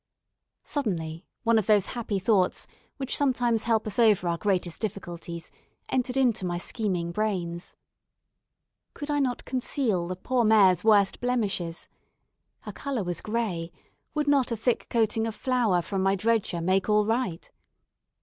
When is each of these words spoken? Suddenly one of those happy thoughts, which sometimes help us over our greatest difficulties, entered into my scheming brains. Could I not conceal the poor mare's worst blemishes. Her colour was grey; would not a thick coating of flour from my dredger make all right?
Suddenly 0.63 1.27
one 1.43 1.59
of 1.59 1.67
those 1.67 1.85
happy 1.93 2.17
thoughts, 2.17 2.65
which 2.97 3.15
sometimes 3.15 3.65
help 3.65 3.85
us 3.85 3.99
over 3.99 4.27
our 4.27 4.37
greatest 4.39 4.79
difficulties, 4.81 5.51
entered 5.89 6.17
into 6.17 6.43
my 6.43 6.57
scheming 6.57 7.11
brains. 7.11 7.75
Could 8.95 9.11
I 9.11 9.19
not 9.19 9.45
conceal 9.45 10.07
the 10.07 10.15
poor 10.15 10.43
mare's 10.43 10.83
worst 10.83 11.21
blemishes. 11.21 11.87
Her 12.61 12.71
colour 12.71 13.03
was 13.03 13.21
grey; 13.21 13.71
would 14.15 14.27
not 14.27 14.51
a 14.51 14.57
thick 14.57 14.87
coating 14.89 15.27
of 15.27 15.35
flour 15.35 15.83
from 15.83 16.01
my 16.01 16.15
dredger 16.15 16.61
make 16.61 16.89
all 16.89 17.05
right? 17.05 17.51